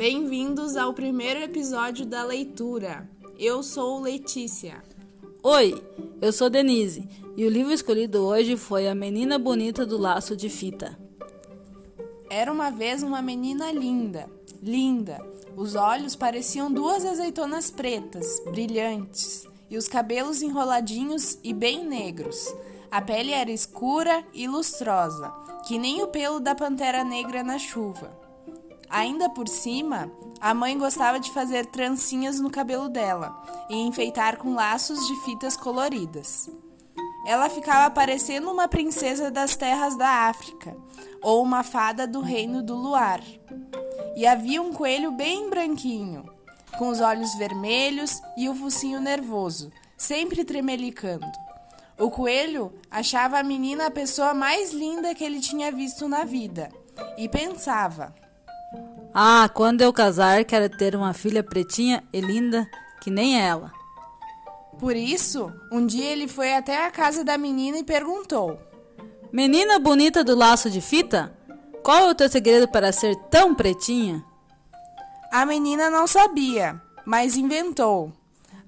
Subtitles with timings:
[0.00, 3.06] Bem-vindos ao primeiro episódio da leitura.
[3.38, 4.82] Eu sou Letícia.
[5.42, 5.84] Oi,
[6.22, 10.48] eu sou Denise e o livro escolhido hoje foi A Menina Bonita do Laço de
[10.48, 10.98] Fita.
[12.30, 14.26] Era uma vez uma menina linda,
[14.62, 15.22] linda.
[15.54, 22.50] Os olhos pareciam duas azeitonas pretas, brilhantes, e os cabelos enroladinhos e bem negros.
[22.90, 25.28] A pele era escura e lustrosa,
[25.68, 28.18] que nem o pelo da pantera negra na chuva.
[28.90, 34.54] Ainda por cima, a mãe gostava de fazer trancinhas no cabelo dela e enfeitar com
[34.54, 36.50] laços de fitas coloridas.
[37.24, 40.76] Ela ficava parecendo uma princesa das terras da África
[41.22, 43.22] ou uma fada do reino do luar.
[44.16, 46.24] E havia um coelho bem branquinho,
[46.76, 51.30] com os olhos vermelhos e o focinho nervoso, sempre tremelicando.
[51.96, 56.70] O coelho achava a menina a pessoa mais linda que ele tinha visto na vida
[57.16, 58.14] e pensava:
[59.14, 62.68] Ah, quando eu casar, quero ter uma filha pretinha e linda
[63.00, 63.72] que nem ela.
[64.78, 68.58] Por isso, um dia ele foi até a casa da menina e perguntou:
[69.32, 71.36] Menina bonita do laço de fita,
[71.82, 74.24] qual é o teu segredo para ser tão pretinha?
[75.32, 78.12] A menina não sabia, mas inventou.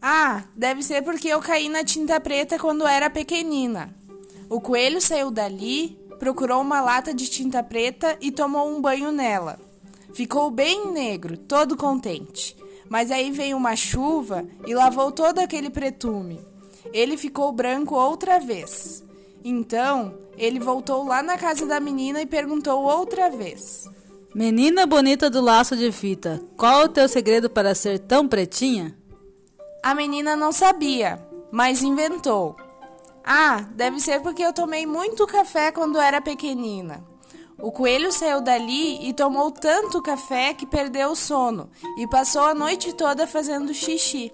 [0.00, 3.94] Ah, deve ser porque eu caí na tinta preta quando era pequenina.
[4.50, 9.58] O coelho saiu dali, procurou uma lata de tinta preta e tomou um banho nela.
[10.14, 12.56] Ficou bem negro, todo contente.
[12.88, 16.40] Mas aí veio uma chuva e lavou todo aquele pretume.
[16.92, 19.02] Ele ficou branco outra vez.
[19.44, 23.88] Então, ele voltou lá na casa da menina e perguntou outra vez:
[24.34, 28.96] Menina bonita do laço de fita, qual é o teu segredo para ser tão pretinha?
[29.82, 31.18] A menina não sabia,
[31.50, 32.56] mas inventou.
[33.24, 37.02] Ah, deve ser porque eu tomei muito café quando era pequenina.
[37.58, 42.54] O coelho saiu dali e tomou tanto café que perdeu o sono e passou a
[42.54, 44.32] noite toda fazendo xixi,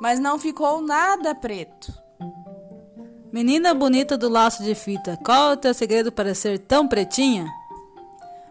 [0.00, 1.92] mas não ficou nada preto.
[3.32, 7.48] Menina bonita do laço de fita, qual é o teu segredo para ser tão pretinha?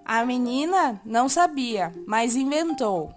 [0.05, 3.13] A menina não sabia, mas inventou.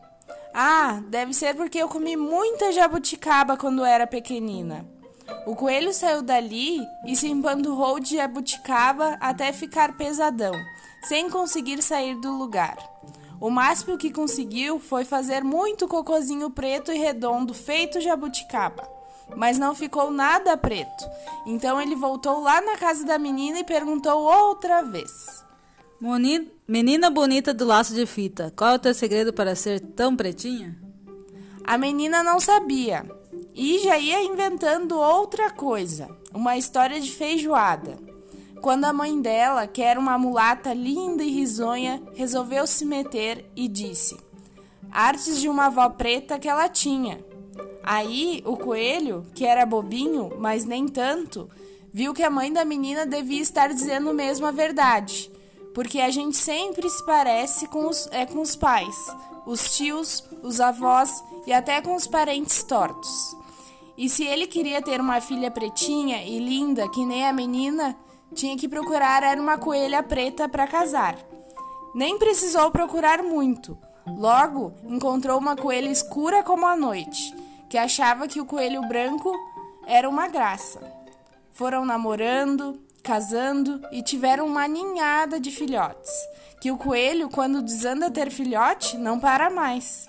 [0.54, 4.87] Ah, deve ser porque eu comi muita jabuticaba quando era pequenina.
[5.44, 10.54] O coelho saiu dali e se empanturrou de jabuticaba até ficar pesadão,
[11.09, 12.77] sem conseguir sair do lugar.
[13.41, 18.89] O máximo que conseguiu foi fazer muito cocozinho preto e redondo feito jabuticaba,
[19.37, 21.05] mas não ficou nada preto.
[21.47, 25.45] Então ele voltou lá na casa da menina e perguntou outra vez.
[26.69, 30.77] Menina bonita do laço de fita, qual é o teu segredo para ser tão pretinha?
[31.65, 33.05] A menina não sabia
[33.55, 38.16] e já ia inventando outra coisa, uma história de feijoada.
[38.61, 43.69] Quando a mãe dela, que era uma mulata linda e risonha, resolveu se meter e
[43.69, 44.17] disse:
[44.91, 47.25] Artes de uma avó preta que ela tinha.
[47.83, 51.49] Aí o coelho, que era bobinho, mas nem tanto,
[51.93, 55.31] viu que a mãe da menina devia estar dizendo mesmo a verdade
[55.77, 58.97] porque a gente sempre se parece com os, é, com os pais,
[59.45, 63.37] os tios, os avós e até com os parentes tortos.
[63.95, 67.95] E se ele queria ter uma filha pretinha e linda, que nem a menina,
[68.34, 71.16] tinha que procurar era uma coelha preta para casar.
[71.94, 73.78] Nem precisou procurar muito.
[74.06, 77.34] Logo, encontrou uma coelha escura como a noite,
[77.69, 79.32] que achava que o coelho branco
[79.86, 80.81] era uma graça.
[81.53, 86.10] Foram namorando, casando e tiveram uma ninhada de filhotes.
[86.60, 90.09] Que o coelho, quando desanda ter filhote, não para mais.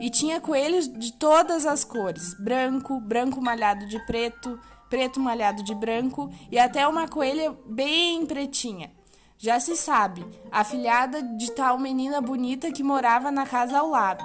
[0.00, 4.58] E tinha coelhos de todas as cores: branco, branco malhado de preto,
[4.88, 8.90] preto malhado de branco e até uma coelha bem pretinha.
[9.38, 14.24] Já se sabe, afilhada de tal menina bonita que morava na casa ao lado.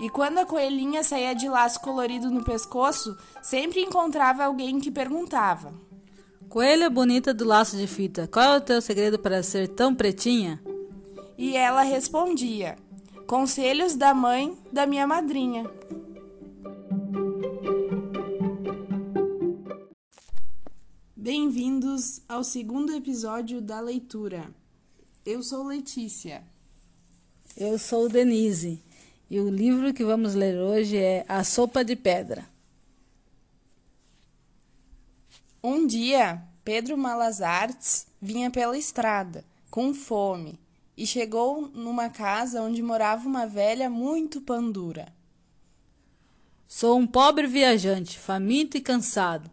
[0.00, 5.72] E quando a coelhinha saía de laço colorido no pescoço, sempre encontrava alguém que perguntava:
[6.48, 10.60] Coelha bonita do laço de fita, qual é o teu segredo para ser tão pretinha?
[11.38, 12.76] E ela respondia:
[13.26, 15.70] Conselhos da mãe da minha madrinha.
[21.22, 24.48] Bem-vindos ao segundo episódio da leitura.
[25.22, 26.42] Eu sou Letícia.
[27.54, 28.82] Eu sou Denise.
[29.28, 32.48] E o livro que vamos ler hoje é A Sopa de Pedra.
[35.62, 40.58] Um dia, Pedro Malazartes vinha pela estrada, com fome,
[40.96, 45.12] e chegou numa casa onde morava uma velha muito pandura.
[46.66, 49.50] Sou um pobre viajante, faminto e cansado.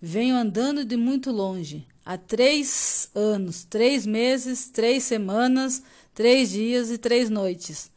[0.00, 1.86] Venho andando de muito longe.
[2.04, 5.82] Há três anos, três meses, três semanas,
[6.14, 7.90] três dias e três noites.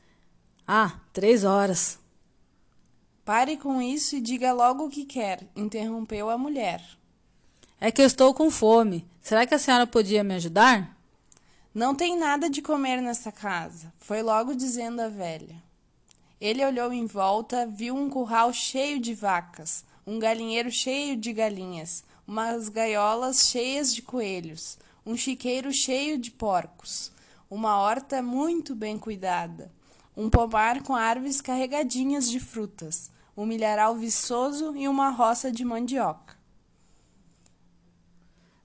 [0.67, 1.97] Ah, três horas.
[3.23, 6.83] Pare com isso e diga logo o que quer, interrompeu a mulher.
[7.79, 9.07] É que eu estou com fome.
[9.21, 10.97] Será que a senhora podia me ajudar?
[11.73, 15.55] Não tem nada de comer nessa casa, foi logo dizendo a velha.
[16.39, 22.03] Ele olhou em volta, viu um curral cheio de vacas, um galinheiro cheio de galinhas,
[22.27, 27.11] umas gaiolas cheias de coelhos, um chiqueiro cheio de porcos,
[27.49, 29.71] uma horta muito bem cuidada,
[30.15, 36.35] um pomar com árvores carregadinhas de frutas, um milharal viçoso e uma roça de mandioca.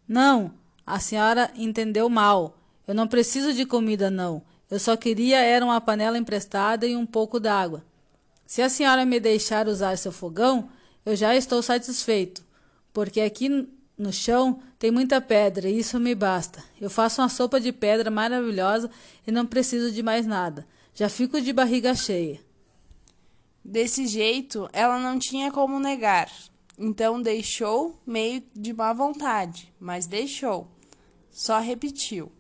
[0.07, 0.53] Não,
[0.87, 2.57] a senhora entendeu mal.
[2.87, 4.43] Eu não preciso de comida, não.
[4.71, 7.85] Eu só queria era uma panela emprestada e um pouco d'água.
[8.47, 10.71] Se a senhora me deixar usar seu fogão,
[11.09, 12.45] eu já estou satisfeito,
[12.93, 13.67] porque aqui
[13.97, 16.63] no chão tem muita pedra e isso me basta.
[16.79, 18.91] Eu faço uma sopa de pedra maravilhosa
[19.27, 20.69] e não preciso de mais nada.
[20.95, 22.39] Já fico de barriga cheia.
[23.65, 26.31] Desse jeito, ela não tinha como negar.
[26.77, 30.69] Então deixou, meio de má vontade, mas deixou.
[31.31, 32.31] Só repetiu: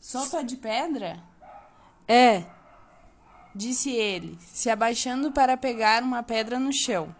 [0.00, 1.22] Sopa de pedra?
[2.08, 2.44] É,
[3.54, 7.14] disse ele, se abaixando para pegar uma pedra no chão.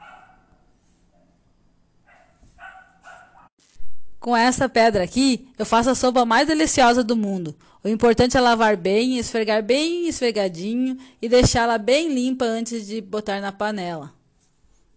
[4.19, 7.57] Com essa pedra aqui, eu faço a sopa mais deliciosa do mundo.
[7.83, 13.41] O importante é lavar bem, esfregar bem esfregadinho e deixá-la bem limpa antes de botar
[13.41, 14.15] na panela.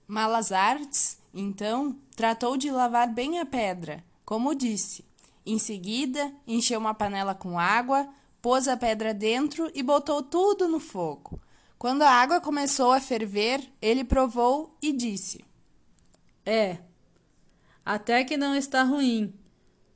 [0.08, 5.04] Malas Artes, então, tratou de lavar bem a pedra, como disse.
[5.44, 8.08] Em seguida, encheu uma panela com água,
[8.46, 11.42] pôs a pedra dentro e botou tudo no fogo.
[11.80, 15.44] Quando a água começou a ferver, ele provou e disse:
[16.46, 16.78] É,
[17.84, 19.34] até que não está ruim.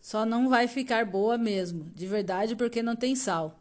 [0.02, 3.60] Só não vai ficar boa mesmo, de verdade, porque não tem sal.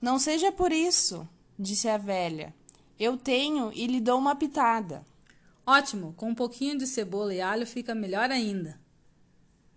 [0.00, 1.28] Não seja por isso,
[1.58, 2.54] disse a velha.
[2.98, 5.04] Eu tenho e lhe dou uma pitada.
[5.66, 8.80] Ótimo, com um pouquinho de cebola e alho fica melhor ainda.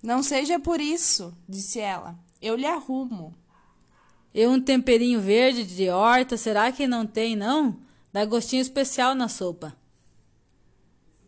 [0.02, 2.18] Não seja por isso, disse ela.
[2.42, 3.36] Eu lhe arrumo.
[4.34, 7.78] E um temperinho verde de horta, será que não tem, não?
[8.14, 9.76] Dá gostinho especial na sopa.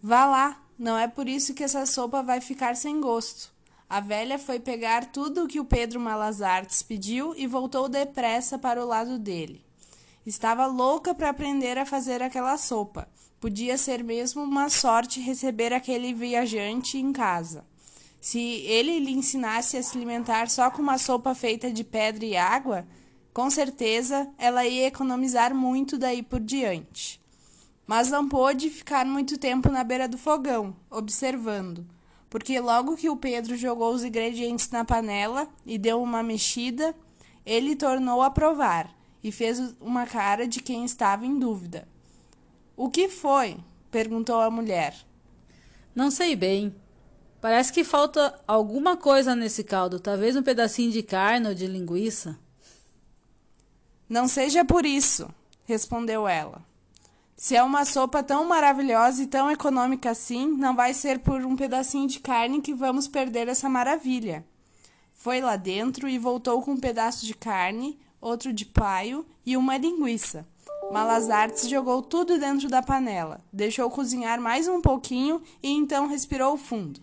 [0.01, 3.51] Vá lá, não é por isso que essa sopa vai ficar sem gosto.
[3.89, 8.83] A velha foi pegar tudo o que o Pedro Malazartes pediu e voltou depressa para
[8.83, 9.63] o lado dele.
[10.25, 13.07] Estava louca para aprender a fazer aquela sopa.
[13.39, 17.65] Podia ser mesmo uma sorte receber aquele viajante em casa.
[18.23, 22.37] Se ele lhe ensinasse a se alimentar só com uma sopa feita de pedra e
[22.37, 22.87] água,
[23.33, 27.21] com certeza ela ia economizar muito daí por diante
[27.85, 31.85] mas não pôde ficar muito tempo na beira do fogão, observando,
[32.29, 36.95] porque logo que o Pedro jogou os ingredientes na panela e deu uma mexida,
[37.45, 38.89] ele tornou a provar
[39.23, 41.87] e fez uma cara de quem estava em dúvida.
[42.75, 43.57] O que foi?
[43.91, 44.95] perguntou a mulher.
[45.93, 46.73] Não sei bem.
[47.43, 52.39] Parece que falta alguma coisa nesse caldo, talvez um pedacinho de carne ou de linguiça.
[54.07, 55.29] Não seja por isso,
[55.65, 56.61] respondeu ela.
[57.35, 61.53] Se é uma sopa tão maravilhosa e tão econômica assim, não vai ser por um
[61.57, 64.45] pedacinho de carne que vamos perder essa maravilha.
[65.11, 69.75] Foi lá dentro e voltou com um pedaço de carne, outro de paio e uma
[69.75, 70.47] linguiça.
[70.93, 77.01] Malazartes jogou tudo dentro da panela, deixou cozinhar mais um pouquinho e então respirou fundo.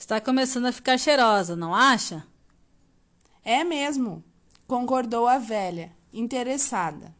[0.00, 2.26] Está começando a ficar cheirosa, não acha?
[3.44, 4.24] É mesmo,
[4.66, 7.14] concordou a velha, interessada.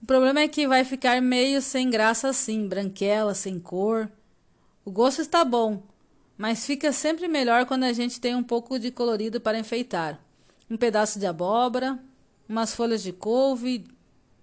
[0.00, 4.08] O problema é que vai ficar meio sem graça assim, branquela, sem cor.
[4.84, 5.82] O gosto está bom,
[6.38, 10.20] mas fica sempre melhor quando a gente tem um pouco de colorido para enfeitar.
[10.70, 11.98] Um pedaço de abóbora,
[12.48, 13.84] umas folhas de couve,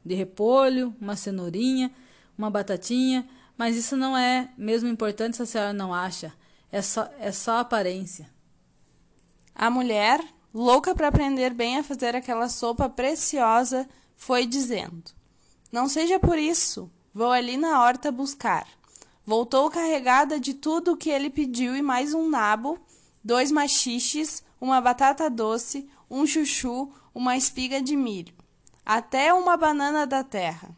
[0.05, 1.91] de repolho, uma cenourinha,
[2.37, 3.25] uma batatinha,
[3.57, 6.33] mas isso não é mesmo importante se a senhora não acha.
[6.71, 8.29] É só, é só aparência.
[9.53, 10.23] A mulher,
[10.53, 15.11] louca para aprender bem a fazer aquela sopa preciosa, foi dizendo:
[15.71, 16.91] não seja por isso.
[17.13, 18.67] Vou ali na horta buscar.
[19.25, 22.79] Voltou carregada de tudo o que ele pediu e mais um nabo,
[23.23, 28.33] dois machiches, uma batata doce, um chuchu, uma espiga de milho,
[28.85, 30.75] até uma banana da terra.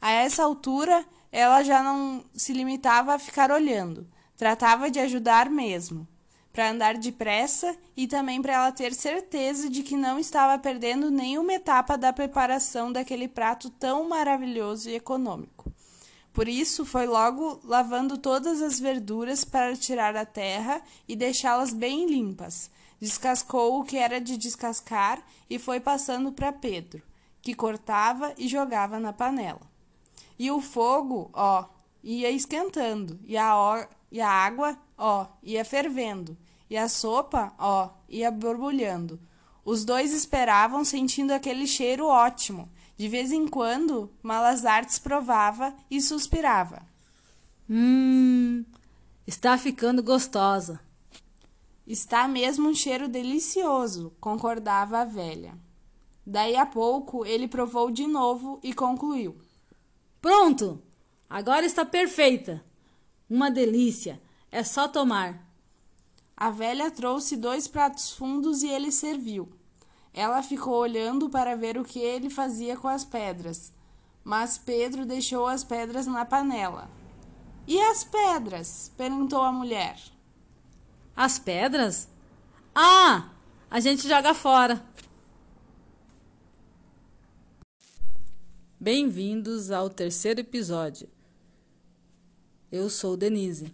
[0.00, 6.06] A essa altura, ela já não se limitava a ficar olhando, tratava de ajudar mesmo
[6.56, 11.52] para andar depressa e também para ela ter certeza de que não estava perdendo nenhuma
[11.52, 15.70] etapa da preparação daquele prato tão maravilhoso e econômico.
[16.32, 22.06] Por isso, foi logo lavando todas as verduras para tirar a terra e deixá-las bem
[22.06, 22.70] limpas.
[22.98, 27.02] Descascou o que era de descascar e foi passando para Pedro,
[27.42, 29.60] que cortava e jogava na panela.
[30.38, 31.66] E o fogo, ó,
[32.02, 36.36] ia esquentando, e a, e a água, ó, ia fervendo,
[36.68, 39.20] e a sopa, ó, ia borbulhando.
[39.64, 42.70] Os dois esperavam sentindo aquele cheiro ótimo.
[42.96, 46.82] De vez em quando, Malas Artes provava e suspirava.
[47.68, 48.64] Hum,
[49.26, 50.80] está ficando gostosa.
[51.86, 55.54] Está mesmo um cheiro delicioso, concordava a velha.
[56.26, 59.36] Daí a pouco ele provou de novo e concluiu:
[60.20, 60.82] Pronto!
[61.30, 62.64] Agora está perfeita!
[63.28, 64.20] Uma delícia!
[64.50, 65.44] É só tomar.
[66.36, 69.48] A velha trouxe dois pratos fundos e ele serviu.
[70.14, 73.72] Ela ficou olhando para ver o que ele fazia com as pedras,
[74.24, 76.88] mas Pedro deixou as pedras na panela.
[77.66, 78.92] E as pedras?
[78.96, 80.00] perguntou a mulher.
[81.14, 82.08] As pedras?
[82.74, 83.30] Ah,
[83.70, 84.82] a gente joga fora.
[88.78, 91.15] Bem-vindos ao terceiro episódio.
[92.76, 93.72] Eu sou Denise.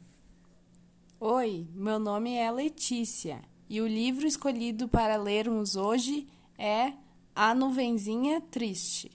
[1.19, 6.25] Oi, meu nome é Letícia e o livro escolhido para lermos hoje
[6.57, 6.93] é
[7.35, 9.11] A Nuvenzinha Triste.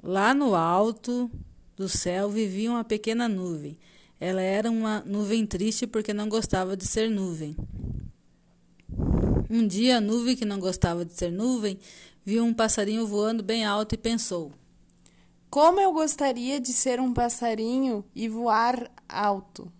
[0.00, 1.28] Lá no alto
[1.76, 3.76] do céu vivia uma pequena nuvem.
[4.20, 7.56] Ela era uma nuvem triste porque não gostava de ser nuvem.
[9.50, 11.76] Um dia, a nuvem que não gostava de ser nuvem
[12.24, 14.52] viu um passarinho voando bem alto e pensou:
[15.50, 19.72] Como eu gostaria de ser um passarinho e voar alto!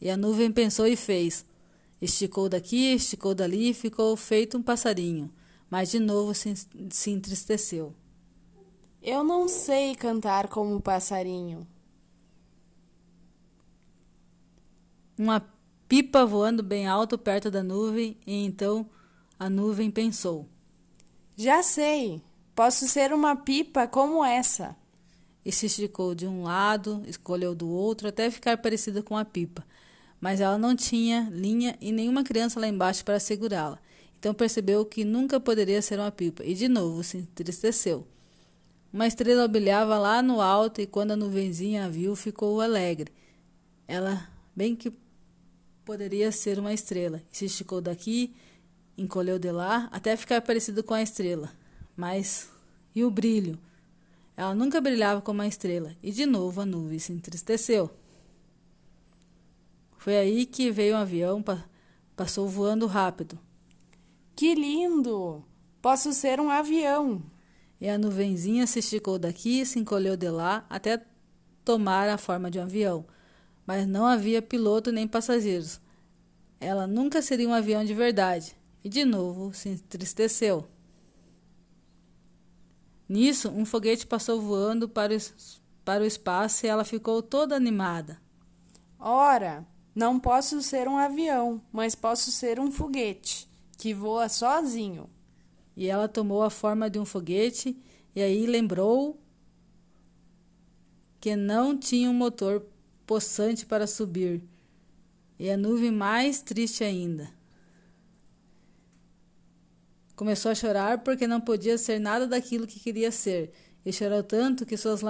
[0.00, 1.44] E a nuvem pensou e fez.
[2.00, 5.30] Esticou daqui, esticou dali e ficou feito um passarinho,
[5.68, 6.54] mas de novo se,
[6.90, 7.94] se entristeceu.
[9.02, 11.66] Eu não sei cantar como passarinho.
[15.18, 15.44] Uma
[15.86, 18.88] pipa voando bem alto perto da nuvem, e então
[19.38, 20.48] a nuvem pensou:
[21.36, 22.22] já sei,
[22.54, 24.79] posso ser uma pipa como essa.
[25.50, 29.66] E se esticou de um lado, escolheu do outro, até ficar parecida com a pipa.
[30.20, 33.80] Mas ela não tinha linha e nenhuma criança lá embaixo para segurá-la.
[34.16, 38.06] Então percebeu que nunca poderia ser uma pipa e de novo se entristeceu.
[38.92, 43.10] Uma estrela brilhava lá no alto e quando a nuvenzinha a viu, ficou alegre.
[43.88, 44.92] Ela bem que
[45.84, 47.20] poderia ser uma estrela.
[47.32, 48.32] Se esticou daqui
[48.96, 51.50] encolheu de lá até ficar parecido com a estrela.
[51.96, 52.48] Mas
[52.94, 53.58] e o brilho?
[54.36, 57.90] Ela nunca brilhava como a estrela, e de novo a nuvem se entristeceu.
[59.96, 61.64] Foi aí que veio um avião, pa
[62.16, 63.38] passou voando rápido.
[64.34, 65.44] Que lindo!
[65.82, 67.22] Posso ser um avião!
[67.80, 71.02] E a nuvenzinha se esticou daqui e se encolheu de lá até
[71.64, 73.06] tomar a forma de um avião.
[73.66, 75.80] Mas não havia piloto nem passageiros.
[76.58, 80.68] Ela nunca seria um avião de verdade e de novo se entristeceu.
[83.10, 85.18] Nisso, um foguete passou voando para o,
[85.84, 88.22] para o espaço e ela ficou toda animada.
[89.00, 95.10] Ora, não posso ser um avião, mas posso ser um foguete que voa sozinho.
[95.76, 97.76] E ela tomou a forma de um foguete
[98.14, 99.20] e aí lembrou
[101.20, 102.64] que não tinha um motor
[103.04, 104.40] possante para subir.
[105.36, 107.28] E a nuvem mais triste ainda.
[110.20, 113.52] Começou a chorar porque não podia ser nada daquilo que queria ser,
[113.86, 115.00] e chorou tanto que suas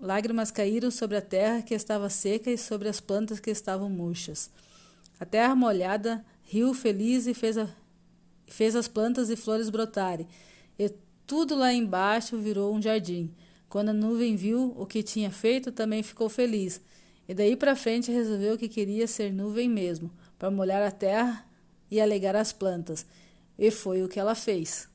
[0.00, 4.50] lágrimas caíram sobre a terra que estava seca e sobre as plantas que estavam murchas.
[5.20, 7.68] A terra molhada riu feliz e fez, a,
[8.46, 10.26] fez as plantas e flores brotarem,
[10.78, 10.90] e
[11.26, 13.34] tudo lá embaixo virou um jardim.
[13.68, 16.80] Quando a nuvem viu o que tinha feito, também ficou feliz,
[17.28, 21.44] e daí para frente resolveu que queria ser nuvem mesmo, para molhar a terra
[21.90, 23.04] e alegar as plantas.
[23.58, 24.88] E foi o que ela fez.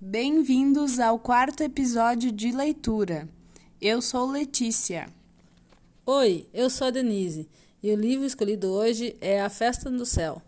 [0.00, 3.28] Bem-vindos ao quarto episódio de leitura.
[3.80, 5.08] Eu sou Letícia.
[6.06, 7.48] Oi, eu sou a Denise
[7.82, 10.40] e o livro escolhido hoje é A Festa do Céu.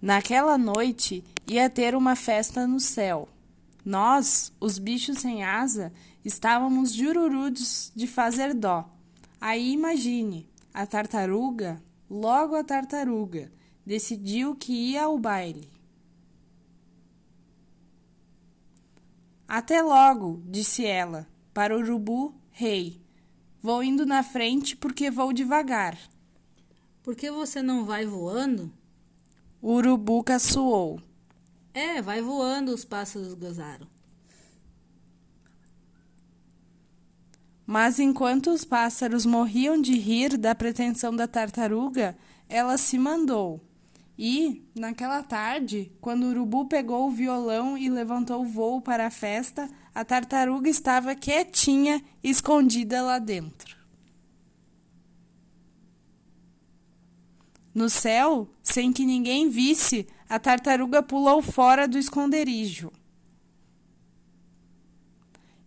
[0.00, 3.28] Naquela noite ia ter uma festa no céu.
[3.84, 5.92] Nós, os bichos sem asa,
[6.24, 8.88] estávamos jururudos de fazer dó.
[9.40, 11.82] Aí imagine, a tartaruga,
[12.14, 13.50] Logo a tartaruga
[13.86, 15.70] decidiu que ia ao baile.
[19.48, 23.00] Até logo, disse ela, para o urubu rei.
[23.62, 25.98] Vou indo na frente porque vou devagar.
[27.02, 28.70] Por que você não vai voando?
[29.62, 31.00] O urubu caçoou.
[31.72, 33.88] É, vai voando, os pássaros gozaram.
[37.72, 42.14] Mas enquanto os pássaros morriam de rir da pretensão da tartaruga,
[42.46, 43.62] ela se mandou.
[44.18, 49.10] E, naquela tarde, quando o urubu pegou o violão e levantou o voo para a
[49.10, 53.74] festa, a tartaruga estava quietinha, escondida lá dentro.
[57.74, 62.92] No céu, sem que ninguém visse, a tartaruga pulou fora do esconderijo.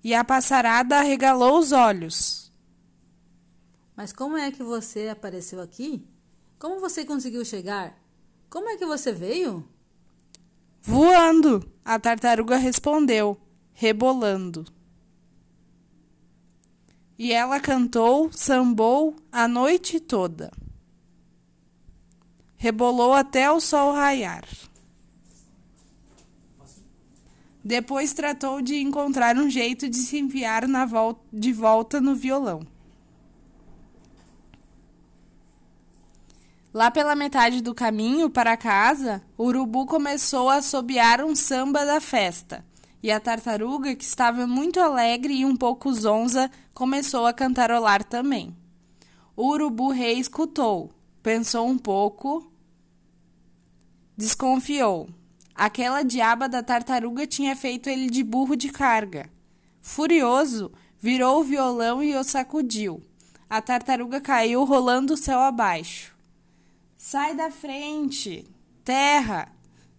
[0.05, 2.53] E a passarada arregalou os olhos.
[3.95, 6.07] Mas como é que você apareceu aqui?
[6.59, 7.97] Como você conseguiu chegar?
[8.47, 9.67] Como é que você veio?
[10.79, 13.35] Voando, a tartaruga respondeu,
[13.73, 14.63] rebolando.
[17.17, 20.51] E ela cantou, sambou a noite toda.
[22.57, 24.45] Rebolou até o sol raiar.
[27.65, 30.87] Depois tratou de encontrar um jeito de se enfiar na
[31.33, 32.61] de volta no violão.
[36.71, 41.99] Lá pela metade do caminho para casa, o urubu começou a assobiar um samba da
[41.99, 42.63] festa.
[43.01, 48.55] E a tartaruga, que estava muito alegre e um pouco zonza, começou a cantarolar também.
[49.35, 50.91] O urubu rei escutou,
[51.23, 52.47] pensou um pouco,
[54.15, 55.09] desconfiou.
[55.55, 59.31] Aquela diaba da tartaruga tinha feito ele de burro de carga.
[59.79, 60.69] Furioso,
[60.99, 63.01] virou o violão e o sacudiu.
[63.49, 66.13] A tartaruga caiu rolando o céu abaixo.
[66.97, 68.45] Sai da frente,
[68.83, 69.47] terra,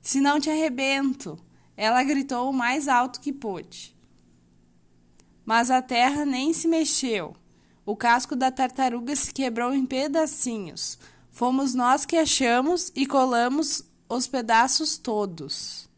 [0.03, 1.39] senão te arrebento.
[1.75, 3.97] Ela gritou o mais alto que pôde.
[5.45, 7.35] Mas a terra nem se mexeu.
[7.85, 10.99] O casco da tartaruga se quebrou em pedacinhos.
[11.31, 15.89] Fomos nós que achamos e colamos os pedaços todos.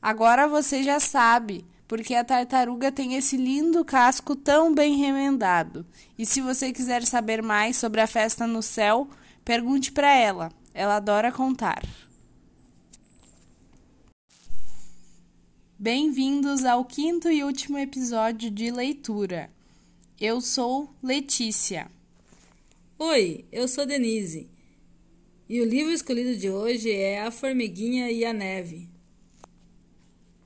[0.00, 5.86] Agora você já sabe porque a tartaruga tem esse lindo casco tão bem remendado.
[6.18, 9.08] E se você quiser saber mais sobre a festa no céu,
[9.42, 10.52] pergunte para ela.
[10.74, 11.82] Ela adora contar.
[15.78, 19.50] Bem-vindos ao quinto e último episódio de leitura.
[20.20, 21.90] Eu sou Letícia.
[22.98, 24.57] Oi, eu sou Denise.
[25.48, 28.86] E o livro escolhido de hoje é A Formiguinha e a Neve.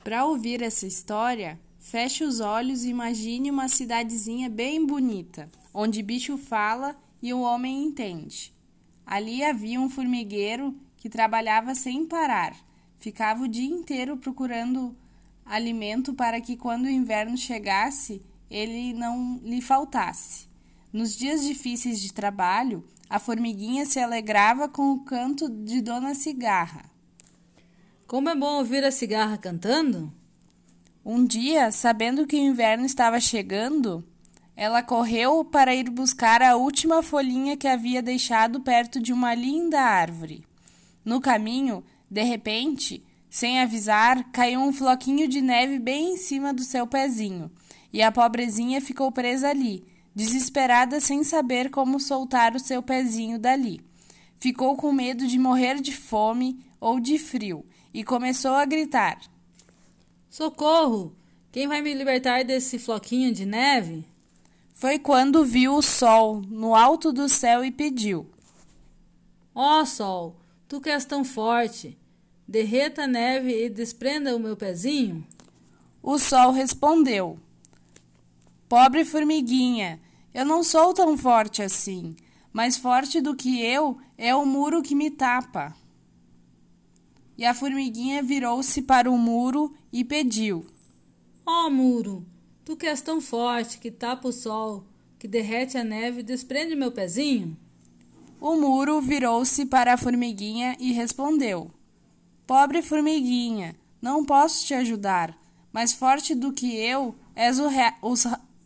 [0.05, 6.39] Para ouvir essa história, feche os olhos e imagine uma cidadezinha bem bonita, onde bicho
[6.39, 8.55] fala e o homem entende.
[9.05, 12.57] Ali havia um formigueiro que trabalhava sem parar.
[12.97, 14.97] Ficava o dia inteiro procurando
[15.45, 20.52] alimento para que quando o inverno chegasse, ele não lhe faltasse.
[20.93, 26.85] Nos dias difíceis de trabalho, a formiguinha se alegrava com o canto de Dona Cigarra.
[28.07, 30.13] Como é bom ouvir a cigarra cantando?
[31.03, 34.05] Um dia, sabendo que o inverno estava chegando,
[34.55, 39.81] ela correu para ir buscar a última folhinha que havia deixado perto de uma linda
[39.81, 40.45] árvore.
[41.03, 46.63] No caminho, de repente, sem avisar, caiu um floquinho de neve bem em cima do
[46.63, 47.51] seu pezinho,
[47.91, 49.83] e a pobrezinha ficou presa ali,
[50.15, 53.81] desesperada sem saber como soltar o seu pezinho dali.
[54.37, 59.21] Ficou com medo de morrer de fome ou de frio e começou a gritar:
[60.29, 61.15] Socorro!
[61.51, 64.07] Quem vai me libertar desse floquinho de neve?
[64.73, 68.27] Foi quando viu o sol no alto do céu e pediu:
[69.55, 71.99] Ó oh, sol, tu que és tão forte,
[72.49, 75.25] derreta a neve e desprenda o meu pezinho?
[76.03, 77.39] O sol respondeu:
[78.73, 80.01] Pobre formiguinha,
[80.33, 82.17] eu não sou tão forte assim.
[82.55, 85.77] Mais forte do que eu é o muro que me tapa.
[87.37, 90.65] E a formiguinha virou-se para o muro e pediu:
[91.45, 92.27] Ó oh, muro,
[92.65, 94.87] tu que és tão forte, que tapa o sol,
[95.19, 97.55] que derrete a neve e desprende meu pezinho?
[98.41, 101.71] O muro virou-se para a formiguinha e respondeu:
[102.47, 105.39] Pobre formiguinha, não posso te ajudar.
[105.71, 107.67] Mais forte do que eu és o,
[108.01, 108.15] o,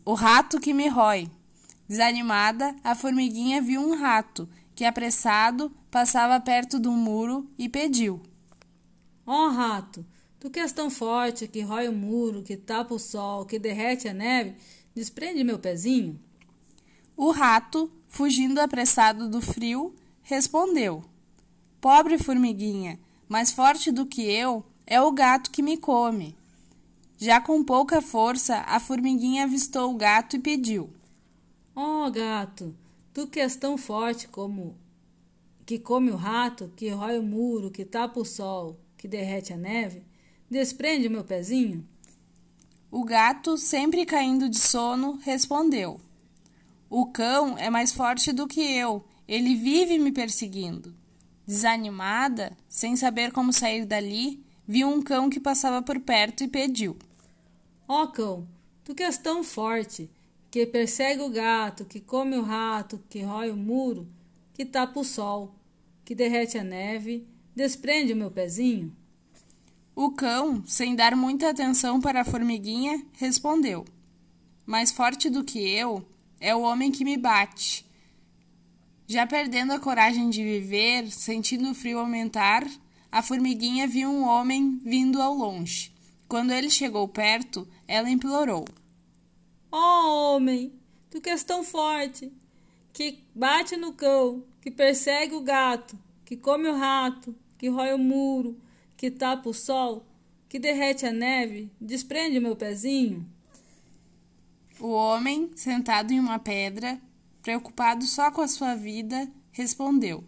[0.07, 1.29] o rato que me rói.
[1.85, 8.21] Desanimada, a formiguinha viu um rato que, apressado, passava perto do muro e pediu:
[9.25, 10.05] Ó oh, rato,
[10.39, 14.07] tu que és tão forte, que rói o muro, que tapa o sol, que derrete
[14.07, 14.55] a neve,
[14.95, 16.17] desprende meu pezinho?
[17.17, 19.93] O rato, fugindo apressado do frio,
[20.23, 21.03] respondeu:
[21.81, 26.33] Pobre formiguinha, mais forte do que eu é o gato que me come.
[27.17, 30.93] Já com pouca força, a formiguinha avistou o gato e pediu:
[31.75, 32.75] Ó oh, gato,
[33.11, 34.77] tu que és tão forte como
[35.65, 39.57] que come o rato, que rói o muro, que tapa o sol, que derrete a
[39.57, 40.03] neve,
[40.49, 41.85] desprende o meu pezinho?
[42.91, 45.99] O gato, sempre caindo de sono, respondeu:
[46.87, 50.95] O cão é mais forte do que eu Ele vive me perseguindo.
[51.47, 56.97] Desanimada, sem saber como sair dali, viu um cão que passava por perto e pediu:
[57.87, 58.47] Ó oh, cão,
[58.83, 60.09] tu que és tão forte,
[60.51, 64.07] que persegue o gato, que come o rato, que rói o muro,
[64.53, 65.55] que tapa o sol,
[66.03, 67.25] que derrete a neve,
[67.55, 68.93] desprende o meu pezinho?
[69.95, 73.85] O cão, sem dar muita atenção para a formiguinha, respondeu:
[74.65, 76.05] Mais forte do que eu
[76.39, 77.85] é o homem que me bate.
[79.07, 82.67] Já perdendo a coragem de viver, sentindo o frio aumentar,
[83.11, 85.91] a formiguinha viu um homem vindo ao longe.
[86.27, 88.65] Quando ele chegou perto, ela implorou:
[89.71, 90.73] Oh, homem,
[91.09, 92.31] tu que és tão forte,
[92.91, 97.97] que bate no cão, que persegue o gato, que come o rato, que rói o
[97.97, 98.59] muro,
[98.97, 100.05] que tapa o sol,
[100.49, 103.25] que derrete a neve, desprende o meu pezinho?
[104.79, 107.01] O homem, sentado em uma pedra,
[107.41, 110.23] preocupado só com a sua vida, respondeu: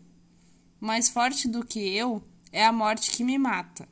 [0.80, 3.88] Mais forte do que eu é a morte que me mata.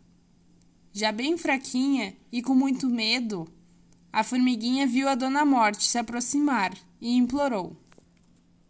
[0.92, 3.48] Já bem fraquinha e com muito medo,
[4.12, 7.78] a formiguinha viu a Dona Morte se aproximar e implorou: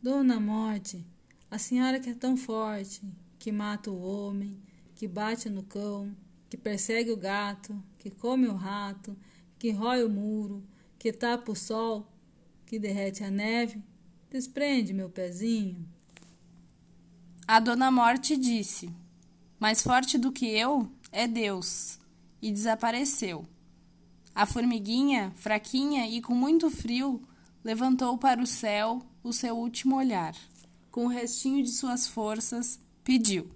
[0.01, 1.05] Dona Morte,
[1.49, 3.01] a senhora que é tão forte,
[3.39, 4.61] que mata o homem,
[4.93, 6.13] que bate no cão,
[6.49, 9.15] que persegue o gato, que come o rato,
[9.57, 10.63] que rói o muro,
[10.99, 12.11] que tapa o sol,
[12.65, 13.81] que derrete a neve,
[14.29, 15.87] desprende meu pezinho.
[17.47, 18.93] A Dona Morte disse:
[19.59, 21.99] Mais forte do que eu é Deus,
[22.41, 23.45] e desapareceu.
[24.35, 27.21] A formiguinha, fraquinha e com muito frio,
[27.63, 30.35] levantou para o céu o seu último olhar.
[30.91, 33.49] Com o restinho de suas forças, pediu: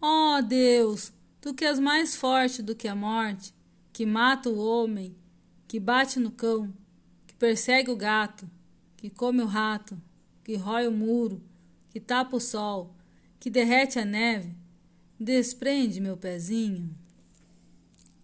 [0.00, 3.54] Ó oh, Deus, tu que és mais forte do que a morte,
[3.92, 5.14] que mata o homem,
[5.68, 6.72] que bate no cão,
[7.26, 8.50] que persegue o gato,
[8.96, 10.00] que come o rato,
[10.42, 11.42] que rói o muro,
[11.90, 12.94] que tapa o sol,
[13.38, 14.54] que derrete a neve,
[15.18, 16.94] desprende meu pezinho.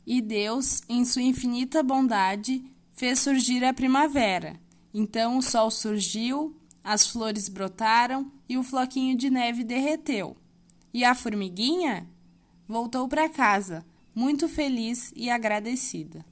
[0.06, 2.64] E Deus, em sua infinita bondade,
[2.96, 4.60] fez surgir a primavera.
[4.92, 10.36] Então o sol surgiu, as flores brotaram e o floquinho de neve derreteu.
[10.92, 12.08] E a formiguinha
[12.66, 16.24] voltou para casa, muito feliz e agradecida.